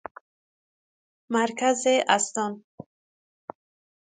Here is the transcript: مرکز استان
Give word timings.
مرکز 1.33 1.79
استان 2.15 2.53